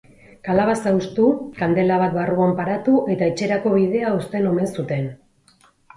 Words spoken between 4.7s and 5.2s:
zuten.